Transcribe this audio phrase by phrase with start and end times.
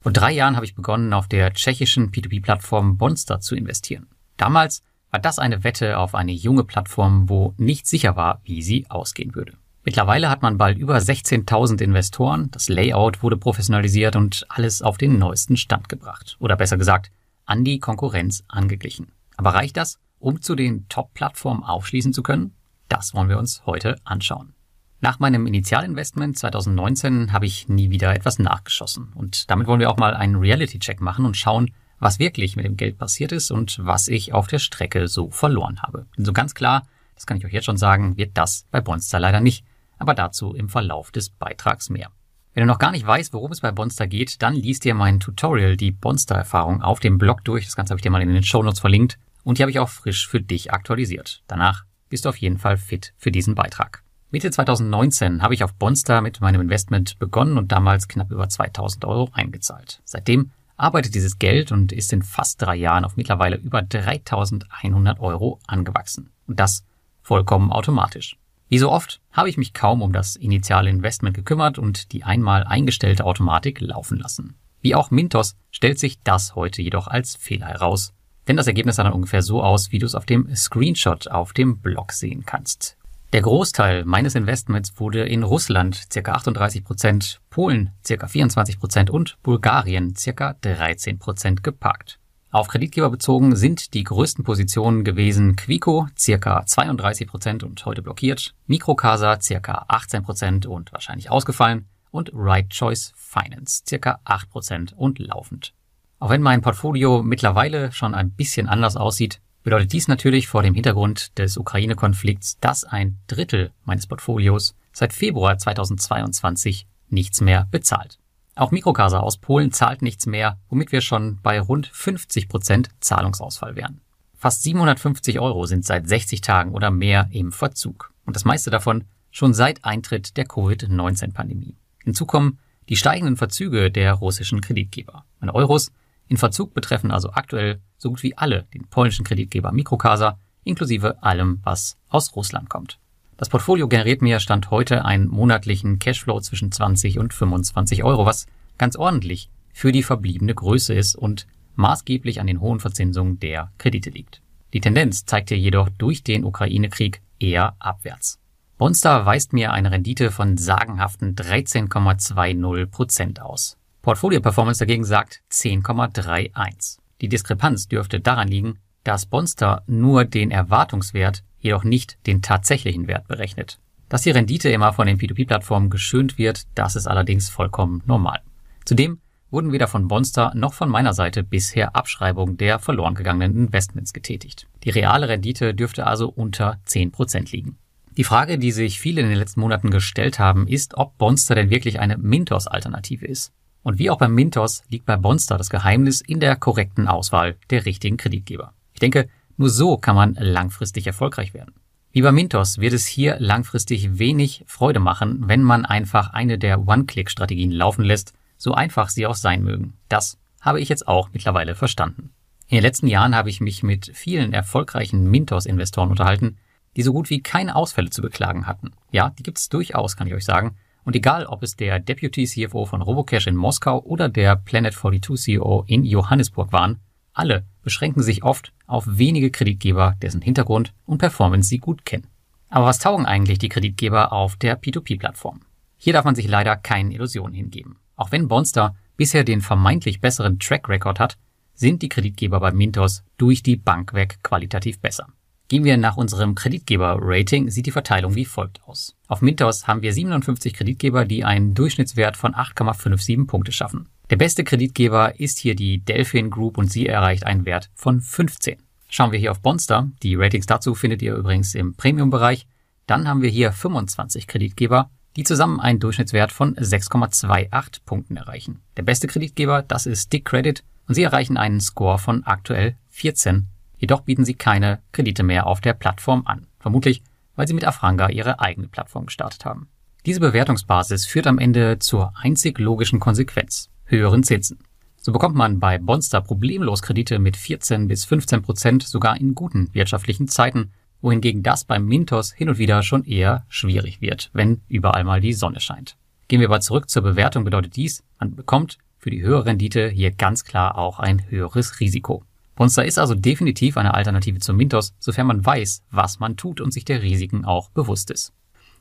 [0.00, 4.06] Vor drei Jahren habe ich begonnen, auf der tschechischen P2P-Plattform Bonster zu investieren.
[4.36, 8.86] Damals war das eine Wette auf eine junge Plattform, wo nicht sicher war, wie sie
[8.88, 9.54] ausgehen würde.
[9.84, 15.18] Mittlerweile hat man bald über 16.000 Investoren, das Layout wurde professionalisiert und alles auf den
[15.18, 16.36] neuesten Stand gebracht.
[16.40, 17.10] Oder besser gesagt,
[17.46, 19.12] an die Konkurrenz angeglichen.
[19.36, 22.54] Aber reicht das, um zu den Top-Plattformen aufschließen zu können?
[22.88, 24.54] Das wollen wir uns heute anschauen.
[25.00, 29.12] Nach meinem Initialinvestment 2019 habe ich nie wieder etwas nachgeschossen.
[29.14, 31.70] Und damit wollen wir auch mal einen Reality-Check machen und schauen,
[32.00, 35.80] was wirklich mit dem Geld passiert ist und was ich auf der Strecke so verloren
[35.82, 36.06] habe.
[36.16, 36.84] Denn so ganz klar,
[37.14, 39.64] das kann ich euch jetzt schon sagen, wird das bei Bonster leider nicht.
[39.98, 42.10] Aber dazu im Verlauf des Beitrags mehr.
[42.54, 45.20] Wenn du noch gar nicht weißt, worum es bei Bonster geht, dann liest dir mein
[45.20, 47.66] Tutorial, die Bonster-Erfahrung, auf dem Blog durch.
[47.66, 49.18] Das Ganze habe ich dir mal in den Show Notes verlinkt.
[49.44, 51.42] Und die habe ich auch frisch für dich aktualisiert.
[51.46, 54.02] Danach bist du auf jeden Fall fit für diesen Beitrag.
[54.30, 59.06] Mitte 2019 habe ich auf Bonster mit meinem Investment begonnen und damals knapp über 2000
[59.06, 60.02] Euro eingezahlt.
[60.04, 65.58] Seitdem arbeitet dieses Geld und ist in fast drei Jahren auf mittlerweile über 3100 Euro
[65.66, 66.30] angewachsen.
[66.46, 66.84] Und das
[67.22, 68.36] vollkommen automatisch.
[68.68, 72.64] Wie so oft habe ich mich kaum um das initiale Investment gekümmert und die einmal
[72.64, 74.56] eingestellte Automatik laufen lassen.
[74.82, 78.12] Wie auch Mintos stellt sich das heute jedoch als Fehler heraus.
[78.46, 81.54] Denn das Ergebnis sah dann ungefähr so aus, wie du es auf dem Screenshot auf
[81.54, 82.97] dem Blog sehen kannst.
[83.34, 86.32] Der Großteil meines Investments wurde in Russland ca.
[86.32, 88.26] 38 Prozent, Polen ca.
[88.26, 90.54] 24 Prozent und Bulgarien ca.
[90.54, 92.20] 13 Prozent geparkt.
[92.50, 96.64] Auf Kreditgeber bezogen sind die größten Positionen gewesen Quico ca.
[96.64, 99.84] 32 Prozent und heute blockiert, Microcasa ca.
[99.88, 104.20] 18 Prozent und wahrscheinlich ausgefallen und Right Choice Finance ca.
[104.24, 105.74] 8 Prozent und laufend.
[106.18, 110.72] Auch wenn mein Portfolio mittlerweile schon ein bisschen anders aussieht, bedeutet dies natürlich vor dem
[110.72, 118.18] Hintergrund des Ukraine-Konflikts, dass ein Drittel meines Portfolios seit Februar 2022 nichts mehr bezahlt.
[118.54, 123.76] Auch Mikrokasa aus Polen zahlt nichts mehr, womit wir schon bei rund 50 Prozent Zahlungsausfall
[123.76, 124.00] wären.
[124.38, 128.14] Fast 750 Euro sind seit 60 Tagen oder mehr im Verzug.
[128.24, 131.76] Und das meiste davon schon seit Eintritt der Covid-19-Pandemie.
[132.04, 135.26] Hinzu kommen die steigenden Verzüge der russischen Kreditgeber.
[135.40, 135.92] Meine Euros
[136.28, 141.60] in Verzug betreffen also aktuell so gut wie alle den polnischen Kreditgeber Mikrokasa, inklusive allem,
[141.64, 142.98] was aus Russland kommt.
[143.36, 148.46] Das Portfolio generiert mir Stand heute einen monatlichen Cashflow zwischen 20 und 25 Euro, was
[148.78, 151.46] ganz ordentlich für die verbliebene Größe ist und
[151.76, 154.42] maßgeblich an den hohen Verzinsungen der Kredite liegt.
[154.74, 158.40] Die Tendenz zeigt hier jedoch durch den Ukraine-Krieg eher abwärts.
[158.76, 163.77] Bonster weist mir eine Rendite von sagenhaften 13,20 Prozent aus.
[164.08, 166.96] Portfolio Performance dagegen sagt 10,31.
[167.20, 173.28] Die Diskrepanz dürfte daran liegen, dass Bonster nur den Erwartungswert, jedoch nicht den tatsächlichen Wert
[173.28, 173.78] berechnet.
[174.08, 178.40] Dass die Rendite immer von den P2P-Plattformen geschönt wird, das ist allerdings vollkommen normal.
[178.86, 179.20] Zudem
[179.50, 184.68] wurden weder von Bonster noch von meiner Seite bisher Abschreibungen der verloren gegangenen Investments getätigt.
[184.84, 187.76] Die reale Rendite dürfte also unter 10% liegen.
[188.16, 191.68] Die Frage, die sich viele in den letzten Monaten gestellt haben, ist, ob Bonster denn
[191.68, 193.52] wirklich eine Mintos-Alternative ist.
[193.88, 197.86] Und wie auch beim Mintos liegt bei Bonster das Geheimnis in der korrekten Auswahl der
[197.86, 198.74] richtigen Kreditgeber.
[198.92, 201.72] Ich denke, nur so kann man langfristig erfolgreich werden.
[202.12, 206.86] Wie bei Mintos wird es hier langfristig wenig Freude machen, wenn man einfach eine der
[206.86, 209.94] One-Click-Strategien laufen lässt, so einfach sie auch sein mögen.
[210.10, 212.34] Das habe ich jetzt auch mittlerweile verstanden.
[212.66, 216.58] In den letzten Jahren habe ich mich mit vielen erfolgreichen Mintos-Investoren unterhalten,
[216.98, 218.90] die so gut wie keine Ausfälle zu beklagen hatten.
[219.12, 220.76] Ja, die gibt es durchaus, kann ich euch sagen.
[221.08, 225.42] Und egal, ob es der Deputy CFO von Robocash in Moskau oder der Planet 42
[225.42, 226.98] CEO in Johannesburg waren,
[227.32, 232.26] alle beschränken sich oft auf wenige Kreditgeber, dessen Hintergrund und Performance sie gut kennen.
[232.68, 235.60] Aber was taugen eigentlich die Kreditgeber auf der P2P-Plattform?
[235.96, 237.96] Hier darf man sich leider keinen Illusionen hingeben.
[238.14, 241.38] Auch wenn Bonster bisher den vermeintlich besseren Track Record hat,
[241.72, 245.26] sind die Kreditgeber bei Mintos durch die Bank weg qualitativ besser.
[245.68, 249.14] Gehen wir nach unserem Kreditgeber-Rating, sieht die Verteilung wie folgt aus.
[249.26, 254.08] Auf Mintos haben wir 57 Kreditgeber, die einen Durchschnittswert von 8,57 Punkte schaffen.
[254.30, 258.78] Der beste Kreditgeber ist hier die Delphin Group und sie erreicht einen Wert von 15.
[259.10, 262.66] Schauen wir hier auf Bonster, die Ratings dazu findet ihr übrigens im Premium-Bereich,
[263.06, 268.80] dann haben wir hier 25 Kreditgeber, die zusammen einen Durchschnittswert von 6,28 Punkten erreichen.
[268.96, 273.68] Der beste Kreditgeber, das ist Dick Credit und sie erreichen einen Score von aktuell 14
[273.98, 276.66] Jedoch bieten sie keine Kredite mehr auf der Plattform an.
[276.78, 277.22] Vermutlich,
[277.56, 279.88] weil sie mit Afranga ihre eigene Plattform gestartet haben.
[280.26, 284.78] Diese Bewertungsbasis führt am Ende zur einzig logischen Konsequenz, höheren Zinsen.
[285.16, 289.92] So bekommt man bei Bonster problemlos Kredite mit 14 bis 15 Prozent sogar in guten
[289.92, 295.24] wirtschaftlichen Zeiten, wohingegen das beim Mintos hin und wieder schon eher schwierig wird, wenn überall
[295.24, 296.16] mal die Sonne scheint.
[296.46, 300.30] Gehen wir aber zurück zur Bewertung, bedeutet dies, man bekommt für die höhere Rendite hier
[300.30, 302.44] ganz klar auch ein höheres Risiko.
[302.78, 306.92] Bonster ist also definitiv eine Alternative zum Mintos, sofern man weiß, was man tut und
[306.92, 308.52] sich der Risiken auch bewusst ist.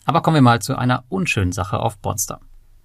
[0.03, 2.39] Aber kommen wir mal zu einer unschönen Sache auf Bonster.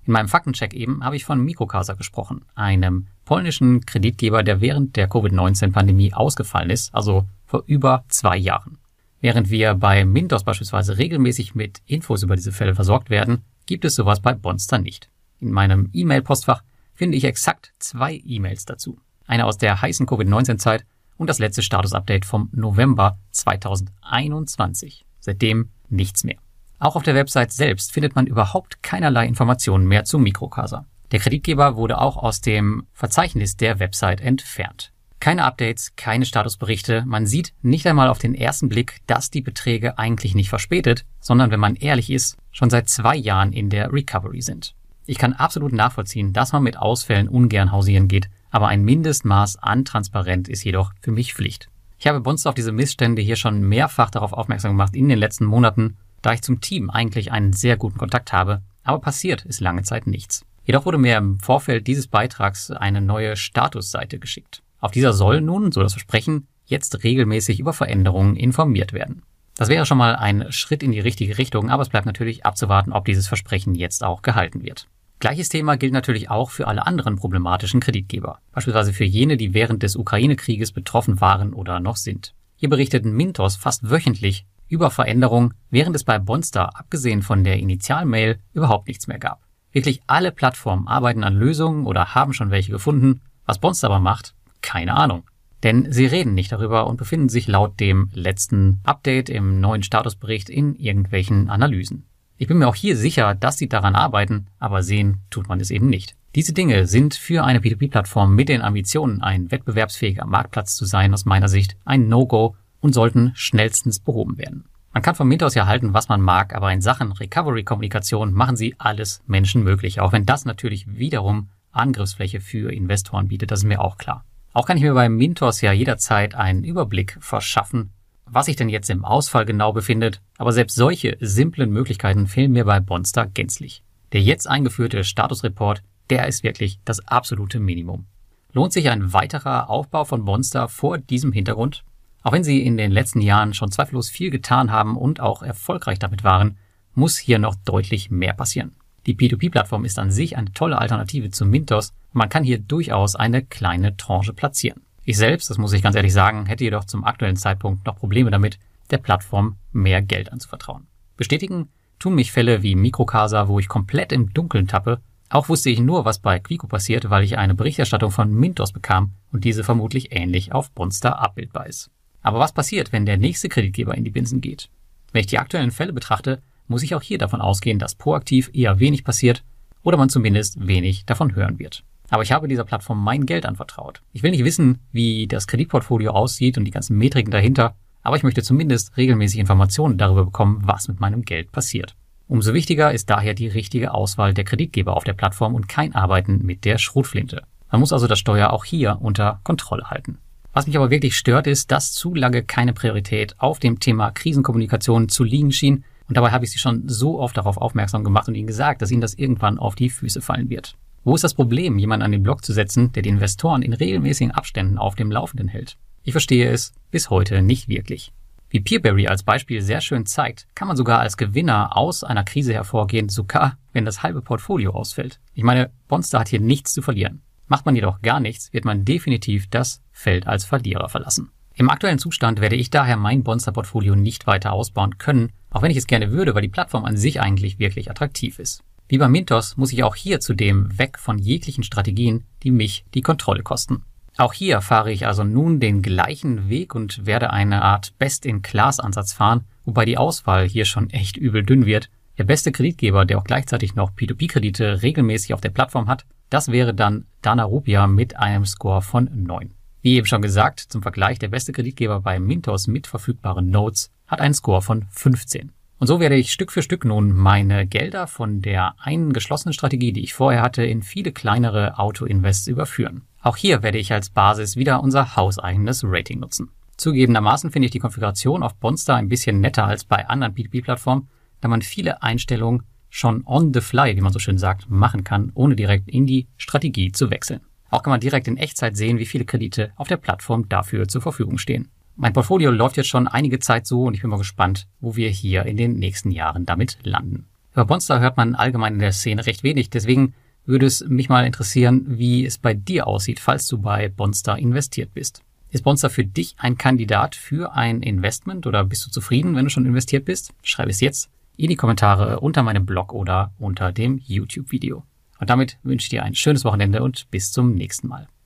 [0.05, 5.09] In meinem Faktencheck eben habe ich von Mikrokasa gesprochen, einem polnischen Kreditgeber, der während der
[5.09, 8.77] Covid-19-Pandemie ausgefallen ist, also vor über zwei Jahren.
[9.23, 13.95] Während wir bei Mintos beispielsweise regelmäßig mit Infos über diese Fälle versorgt werden, gibt es
[13.95, 15.09] sowas bei Bonster nicht.
[15.41, 16.63] In meinem E-Mail-Postfach
[16.93, 20.85] finde ich exakt zwei E-Mails dazu eine aus der heißen Covid-19-Zeit
[21.17, 25.05] und das letzte Status-Update vom November 2021.
[25.21, 26.37] Seitdem nichts mehr.
[26.79, 30.85] Auch auf der Website selbst findet man überhaupt keinerlei Informationen mehr zu Mikrocasa.
[31.13, 34.93] Der Kreditgeber wurde auch aus dem Verzeichnis der Website entfernt.
[35.21, 39.97] Keine Updates, keine Statusberichte, man sieht nicht einmal auf den ersten Blick, dass die Beträge
[39.97, 44.43] eigentlich nicht verspätet, sondern wenn man ehrlich ist, schon seit zwei Jahren in der Recovery
[44.43, 44.75] sind.
[45.07, 49.85] Ich kann absolut nachvollziehen, dass man mit Ausfällen ungern hausieren geht, aber ein Mindestmaß an
[49.85, 51.69] Transparenz ist jedoch für mich Pflicht.
[51.99, 55.47] Ich habe Bonster auf diese Missstände hier schon mehrfach darauf aufmerksam gemacht in den letzten
[55.47, 59.83] Monaten, da ich zum Team eigentlich einen sehr guten Kontakt habe, aber passiert ist lange
[59.83, 60.45] Zeit nichts.
[60.65, 64.63] Jedoch wurde mir im Vorfeld dieses Beitrags eine neue Statusseite geschickt.
[64.81, 69.23] Auf dieser soll nun, so das Versprechen, jetzt regelmäßig über Veränderungen informiert werden.
[69.57, 72.93] Das wäre schon mal ein Schritt in die richtige Richtung, aber es bleibt natürlich abzuwarten,
[72.93, 74.89] ob dieses Versprechen jetzt auch gehalten wird.
[75.23, 79.85] Gleiches Thema gilt natürlich auch für alle anderen problematischen Kreditgeber, beispielsweise für jene, die während
[79.85, 82.35] des Ukraine-Krieges betroffen waren oder noch sind.
[82.57, 88.41] Hier berichteten Mintos fast wöchentlich über Veränderungen, während es bei Bonster abgesehen von der Initialmail
[88.53, 89.47] überhaupt nichts mehr gab.
[89.71, 93.21] Wirklich alle Plattformen arbeiten an Lösungen oder haben schon welche gefunden.
[93.47, 95.23] Was Bonster aber macht, keine Ahnung.
[95.63, 100.51] Denn sie reden nicht darüber und befinden sich laut dem letzten Update im neuen Statusbericht
[100.51, 102.09] in irgendwelchen Analysen.
[102.43, 105.71] Ich bin mir auch hier sicher, dass sie daran arbeiten, aber sehen tut man es
[105.71, 106.17] eben nicht.
[106.35, 111.25] Diese Dinge sind für eine P2P-Plattform mit den Ambitionen, ein wettbewerbsfähiger Marktplatz zu sein, aus
[111.25, 114.65] meiner Sicht ein No-Go und sollten schnellstens behoben werden.
[114.93, 118.75] Man kann vom Mintos ja halten, was man mag, aber in Sachen Recovery-Kommunikation machen sie
[118.77, 123.81] alles Menschen möglich, auch wenn das natürlich wiederum Angriffsfläche für Investoren bietet, das ist mir
[123.81, 124.25] auch klar.
[124.53, 127.93] Auch kann ich mir beim Mintos ja jederzeit einen Überblick verschaffen,
[128.33, 132.65] was sich denn jetzt im Ausfall genau befindet, aber selbst solche simplen Möglichkeiten fehlen mir
[132.65, 133.83] bei Bonster gänzlich.
[134.13, 138.07] Der jetzt eingeführte Statusreport, der ist wirklich das absolute Minimum.
[138.53, 141.85] Lohnt sich ein weiterer Aufbau von Bonster vor diesem Hintergrund?
[142.23, 145.99] Auch wenn sie in den letzten Jahren schon zweifellos viel getan haben und auch erfolgreich
[145.99, 146.57] damit waren,
[146.95, 148.77] muss hier noch deutlich mehr passieren.
[149.07, 153.15] Die P2P-Plattform ist an sich eine tolle Alternative zu Mintos und man kann hier durchaus
[153.15, 154.83] eine kleine Tranche platzieren.
[155.05, 158.31] Ich selbst, das muss ich ganz ehrlich sagen, hätte jedoch zum aktuellen Zeitpunkt noch Probleme
[158.31, 158.59] damit,
[158.91, 160.87] der Plattform mehr Geld anzuvertrauen.
[161.17, 161.69] Bestätigen
[161.99, 165.01] tun mich Fälle wie Mikrocasa, wo ich komplett im Dunkeln tappe.
[165.29, 169.13] Auch wusste ich nur, was bei Quico passiert, weil ich eine Berichterstattung von Mintos bekam
[169.33, 171.91] und diese vermutlich ähnlich auf Bonster abbildbar ist.
[172.23, 174.69] Aber was passiert, wenn der nächste Kreditgeber in die Binsen geht?
[175.13, 178.79] Wenn ich die aktuellen Fälle betrachte, muss ich auch hier davon ausgehen, dass proaktiv eher
[178.79, 179.43] wenig passiert
[179.83, 181.83] oder man zumindest wenig davon hören wird.
[182.13, 184.03] Aber ich habe dieser Plattform mein Geld anvertraut.
[184.13, 188.23] Ich will nicht wissen, wie das Kreditportfolio aussieht und die ganzen Metriken dahinter, aber ich
[188.23, 191.97] möchte zumindest regelmäßig Informationen darüber bekommen, was mit meinem Geld passiert.
[192.29, 196.45] Umso wichtiger ist daher die richtige Auswahl der Kreditgeber auf der Plattform und kein Arbeiten
[196.45, 197.45] mit der Schrotflinte.
[197.71, 200.19] Man muss also das Steuer auch hier unter Kontrolle halten.
[200.53, 205.09] Was mich aber wirklich stört, ist, dass zu lange keine Priorität auf dem Thema Krisenkommunikation
[205.09, 208.35] zu liegen schien und dabei habe ich Sie schon so oft darauf aufmerksam gemacht und
[208.35, 210.77] Ihnen gesagt, dass Ihnen das irgendwann auf die Füße fallen wird.
[211.05, 214.31] Wo ist das Problem, jemanden an den Block zu setzen, der die Investoren in regelmäßigen
[214.31, 215.77] Abständen auf dem Laufenden hält?
[216.05, 218.13] Ich verstehe es bis heute nicht wirklich.
[218.51, 222.53] Wie Peerberry als Beispiel sehr schön zeigt, kann man sogar als Gewinner aus einer Krise
[222.53, 225.19] hervorgehen, sogar wenn das halbe Portfolio ausfällt.
[225.35, 227.23] Ich meine, Bonster hat hier nichts zu verlieren.
[227.49, 231.33] Macht man jedoch gar nichts, wird man definitiv das Feld als Verlierer verlassen.
[231.55, 235.77] Im aktuellen Zustand werde ich daher mein Bonster-Portfolio nicht weiter ausbauen können, auch wenn ich
[235.77, 238.63] es gerne würde, weil die Plattform an sich eigentlich wirklich attraktiv ist.
[238.93, 243.01] Wie bei Mintos muss ich auch hier zudem weg von jeglichen Strategien, die mich die
[243.01, 243.85] Kontrolle kosten.
[244.19, 249.47] Auch hier fahre ich also nun den gleichen Weg und werde eine Art Best-in-Class-Ansatz fahren,
[249.65, 251.89] wobei die Auswahl hier schon echt übel dünn wird.
[252.19, 256.75] Der beste Kreditgeber, der auch gleichzeitig noch P2P-Kredite regelmäßig auf der Plattform hat, das wäre
[256.75, 259.55] dann Dana Rupia mit einem Score von 9.
[259.81, 264.21] Wie eben schon gesagt, zum Vergleich, der beste Kreditgeber bei Mintos mit verfügbaren Notes hat
[264.21, 265.51] einen Score von 15.
[265.83, 269.93] Und so werde ich Stück für Stück nun meine Gelder von der einen geschlossenen Strategie,
[269.93, 273.03] die ich vorher hatte, in viele kleinere Auto-Invests überführen.
[273.21, 276.51] Auch hier werde ich als Basis wieder unser hauseigenes Rating nutzen.
[276.77, 281.09] Zugegebenermaßen finde ich die Konfiguration auf Bonstar ein bisschen netter als bei anderen B2B-Plattformen,
[281.41, 285.33] da man viele Einstellungen schon on the fly, wie man so schön sagt, machen kann,
[285.35, 287.41] ohne direkt in die Strategie zu wechseln.
[287.71, 291.03] Auch kann man direkt in Echtzeit sehen, wie viele Kredite auf der Plattform dafür zur
[291.03, 291.72] Verfügung stehen.
[291.97, 295.11] Mein Portfolio läuft jetzt schon einige Zeit so und ich bin mal gespannt, wo wir
[295.11, 297.27] hier in den nächsten Jahren damit landen.
[297.53, 300.15] Über Bonster hört man allgemein in der Szene recht wenig, deswegen
[300.47, 304.95] würde es mich mal interessieren, wie es bei dir aussieht, falls du bei Bonster investiert
[304.95, 305.23] bist.
[305.51, 309.51] Ist Bonster für dich ein Kandidat für ein Investment oder bist du zufrieden, wenn du
[309.51, 310.33] schon investiert bist?
[310.43, 314.85] Schreib es jetzt in die Kommentare unter meinem Blog oder unter dem YouTube-Video.
[315.19, 318.09] Und damit wünsche ich dir ein schönes Wochenende und bis zum nächsten Mal.